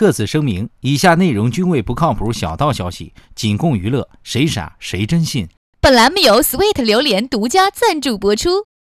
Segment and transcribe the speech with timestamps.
[0.00, 5.46] 特此声明，以下内容均为不靠谱小道消息，仅供娱乐，谁傻谁真信。
[5.78, 8.48] 本栏目由 Sweet 榴莲独家赞助播出。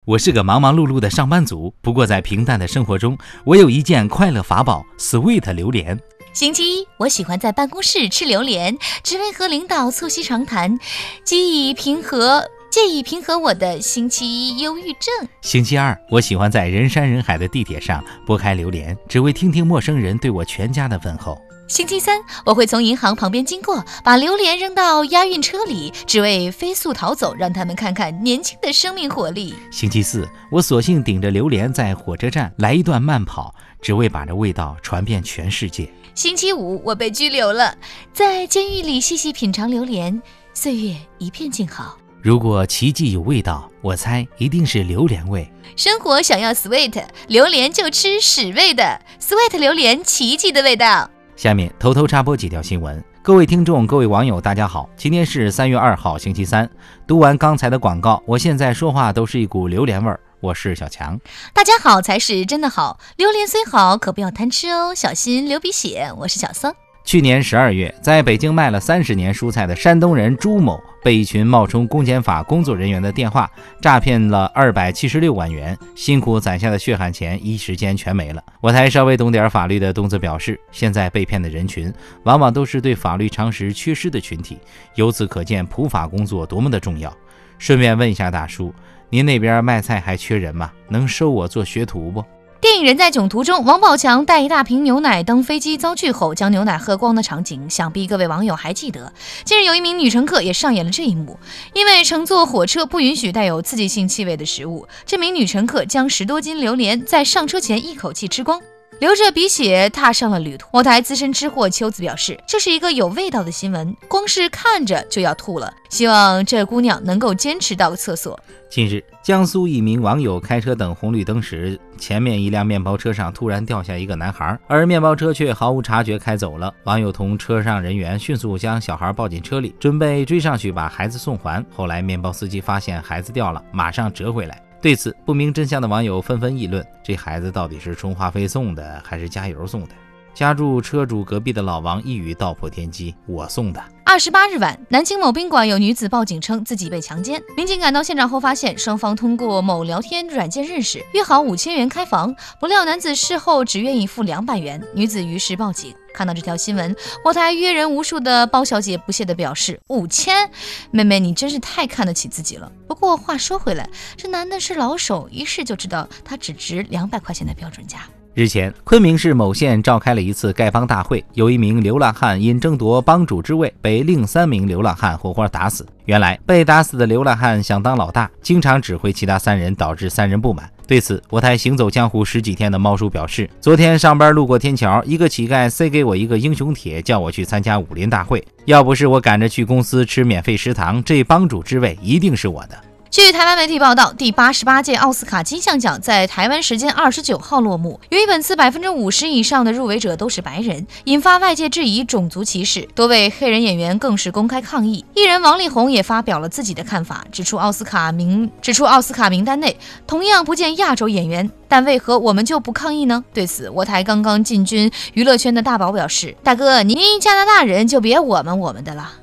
[0.06, 5.98] 我是个忙忙碌碌的上班族，不过在平淡的生活中，我有一件快乐法宝 ——Sweet 榴莲。
[6.34, 10.78] 星期一，我喜欢在办公室吃榴莲，只为和领导促膝长谈，
[11.24, 12.44] 既以平和。
[12.78, 15.28] 借以平和我的星期一忧郁症。
[15.42, 21.36] 星期二，我喜欢在人山人海的地铁上拨开榴莲，只为听听陌生人对我全家的问候。
[21.68, 29.56] 星期三，我会从银行旁边经过，把榴莲扔到押运车里，只为飞速逃走，让他们看看年轻的生命活力。
[29.72, 35.92] 星期四，我索性顶着榴莲在火车站来一段慢跑，只为把这味道传遍全世界。
[36.14, 37.76] 星期五，我被拘留了，
[38.14, 40.22] 在监狱里细细品尝榴莲，
[40.54, 41.98] 岁月一片静好。
[42.28, 45.50] 如果奇迹有味道，我猜一定是榴莲味。
[45.78, 51.10] 生活想要 sweet，榴莲就吃屎味的 sweet 榴莲，奇迹的味道。
[51.38, 53.02] 下面偷偷插播几条新闻。
[53.24, 56.70] 各位听众、各位网友，大家好，今天是三月二号，星期三。
[57.08, 60.20] 读完刚才的广告，我现在说话都是一股榴莲味儿。
[60.42, 61.18] 我是小强，
[61.54, 63.00] 大家好才是真的好。
[63.16, 66.12] 榴莲虽好，可不要贪吃哦，小心流鼻血。
[66.18, 66.76] 我是小桑。
[67.08, 73.50] 去年十二月，在北京卖了三十年蔬菜的山东人朱某，被一群冒充公检法工作人员的电话
[73.80, 78.44] 诈骗了二百七十六万元，辛苦攒下的血汗钱一时间全没了。
[78.60, 84.60] 我才稍微懂点法律的东子表示，现在被骗的人群往往都是对法律常识缺失的群体，
[84.96, 87.16] 由此可见普法工作多么的重要。
[87.58, 88.76] 顺便问一下大叔，
[89.10, 90.74] 您那边卖菜还缺人吗？
[90.90, 92.22] 能收我做学徒不？
[92.60, 99.14] 电影《人在囧途》中，王宝强带一大瓶牛奶登飞机遭拒后，将牛奶喝光的场景，想必各位网友还记得。
[99.44, 101.38] 近日，有一名女乘客也上演了这一幕。
[101.74, 108.60] 因为乘坐火车不允许带有刺激性气味的食物，这名女乘客将十多斤榴莲在上车前一口气吃光。
[109.00, 110.68] 流着鼻血踏上了旅途。
[110.74, 115.72] 某台资深吃货秋子表示，这是一个有味道的新闻，光是看着就要吐了。
[115.90, 118.40] 希望这姑娘能够坚持到厕所。
[118.70, 126.74] 近日，江苏一名网友开车等红绿灯时，前面一辆面包车上突然掉下一个男孩，而面包车却毫无察觉开走了。
[126.84, 131.64] 网友同车上人员迅速将小孩抱进车里，准备追上去把孩子送还。
[131.74, 134.62] 后来，面包司机发现孩子掉了，马上折回来。
[134.82, 139.90] 对此，不明真相的网友纷纷议论：这孩子到底是充话费送的，还是加油送的？
[140.36, 147.42] 家住车主隔壁的老王一语道破天机：“我送的。”二十八日晚，南京某宾馆有女子报警称自己被强奸。
[147.58, 152.36] 民警赶到现场后，发现双方通过某聊天软件认识，约好五千元开房。
[152.60, 155.92] 不料男子事后只愿意付两百元，女子于是报警。
[156.14, 160.50] 看到这条新闻，我台约人无数的包小姐不屑地表示：“五千，
[160.92, 162.72] 妹妹你真是太看得起自己了。”
[163.08, 168.00] 不过话说回来，这男的是老手，一试就知道他只值两百块钱的标准价。
[168.34, 175.88] 日前，昆明市某县召开了一次丐帮大会，有一名流浪汉因争夺帮主之位，被另三名流浪汉活活打死。
[176.04, 180.70] 原来，被打死的流浪汉想当老大，经常指挥其他三人，导致三人不满。
[180.86, 188.46] 对此，我台行走江湖十几天的猫叔表示，昨天上班路过天桥，一个乞丐塞给我一个英雄帖，叫我去参加武林大会。
[188.66, 192.78] 要不是我赶着去公司吃免费食堂，这帮主之位一定是我的。
[193.10, 198.00] 据台湾媒体报道，第八十八届奥斯卡金像奖在台湾时间二十九号落幕。
[198.10, 205.04] 由于本次百分之五十以上的入围者都是白人，引发外界质疑种族歧视，多位黑人演员更是公开抗议。
[205.14, 213.24] 艺人王力宏也发表了自己的看法，指出奥斯卡名指出奥斯卡名单内同样不见亚洲演员，但为何我们就不抗议呢？
[213.34, 219.14] 对此，我台刚刚进军娱乐圈的大宝表示：“大哥，您加拿大人就别我们我们的了。”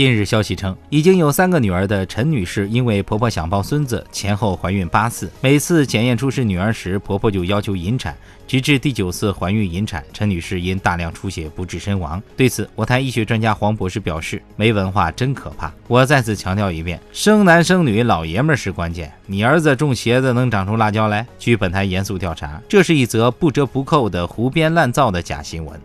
[0.00, 8.16] 近日消息称，已经有三个女儿的陈女士，因为婆婆想抱孙子，前后怀孕八次，每次检验出是女儿时，婆婆就要求引产，
[8.46, 12.22] 直至第九次怀孕引产，陈女士因大量出血不治身亡。
[12.34, 19.12] 对此，我台医学专家黄博士表示：“没文化真可怕。”我再次强调一遍，生男生女，老爷们是关键。
[19.26, 21.26] 你儿子种茄子能长出辣椒来？
[21.38, 25.78] 据本台严肃调查，这是一则不折不扣的胡编乱造的假新闻。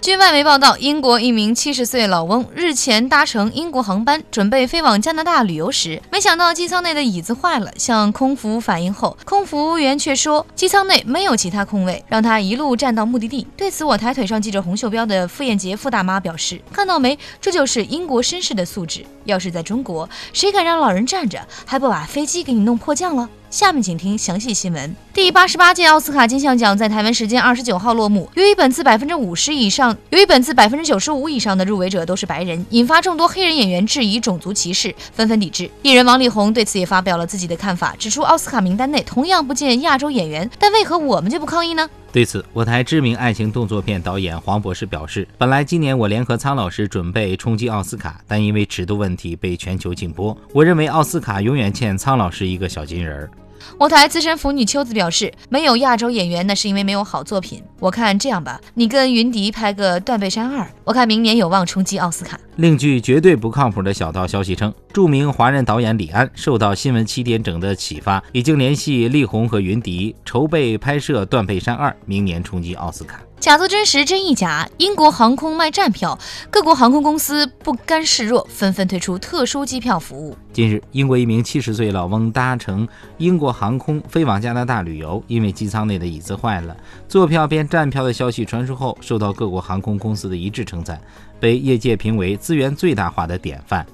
[0.00, 13.46] 据外媒报道，英国一名七十岁老翁日前搭乘英国航班，准备飞往加拿大旅游时，没想到机舱内的椅子坏了，向空服反映后，空服务员却说机舱内没有其他空位，让他一路站到目的地。
[13.58, 19.04] 对此，我台腿上记者洪秀标的傅艳杰傅大妈表示：“看到没，这就是英国绅士的素质。
[19.24, 24.94] 要是在中国，谁敢让老人站着，还不把飞机给你弄迫降了？”下面请听详细新闻。
[25.12, 28.30] 第八十八届奥斯卡金像奖在台湾时间二十九号落幕。
[28.34, 35.68] 由于本次百分之五十以上，由于本次百分之九十五以上的入围者都是白人，引发众多黑人演员质疑种族歧视，纷纷抵制。
[35.82, 41.90] 艺人王力宏对此也发表了自己的看法，指出奥斯卡名单内同样不见亚洲演员，但为何我们就不抗议呢？
[42.12, 50.36] 对此，我台知名爱情动作片导演黄博士表示：“本来今年我联合苍老师准备冲击奥斯卡，但因为尺度问题被全球禁播。
[50.52, 53.30] 我认为奥斯卡永远欠苍老师一个小金人儿。”
[53.78, 57.62] 我台资深腐女秋子表示：“没有亚洲演员，那是因为没有好作品。
[57.78, 73.20] 我看这样吧，你跟云迪拍个《断背山二》，我看明年有望冲击奥斯卡。”另据绝对不靠谱的小道消息称，著名华人导演李安受到新闻七点整的启发，已经联系力宏和云迪筹备拍摄《断背山二》，明年冲击奥斯卡。
[73.40, 74.68] 假作真实，真亦假。
[74.76, 76.18] 英国航空卖站票，
[76.50, 80.36] 各国航空公司不甘示弱，纷纷推出特殊机票服务。
[80.52, 86.76] 近日，英国一名七十岁老翁搭乘英国航空飞往加拿大旅游，因为机舱内的椅子坏了，
[87.08, 91.00] 坐票变站票的消息传出后，受到各国航空公司的一致称赞，
[91.40, 93.86] 被业界评为资源最大化的典范。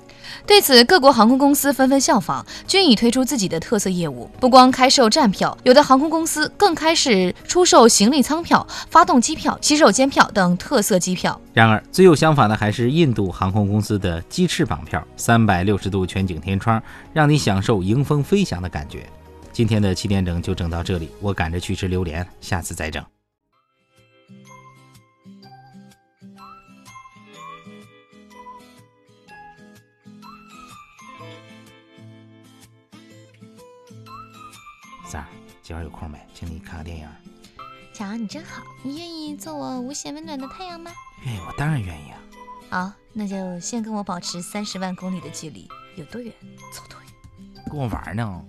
[0.46, 4.30] 对此，各国航空公司纷纷效仿，均已推出自己的特色业务。
[4.40, 11.40] 不光开售站票，有的航空公司更开始出售行李舱票、发动机票、洗手间票等特色机票。
[11.52, 16.82] 然而，最有想法的还是印度航空公司的鸡翅膀票，三百六十度全景天窗，
[17.12, 19.06] 让你享受迎风飞翔的感觉。
[19.52, 23.02] 今天的七点整就整到这里，我赶着去吃榴莲，下次再整。
[35.06, 35.28] 三儿，
[35.62, 36.18] 今晚有空没？
[36.34, 37.08] 请你看个电影。
[37.94, 40.90] 乔，你真好，你愿意做我无限温暖的太阳吗？
[41.24, 42.18] 愿意，我当然愿意啊。
[42.68, 46.34] 好，那就先跟我保持三十万公里的距离，有多远
[46.72, 47.64] 走多远。
[47.70, 48.44] 跟我玩呢？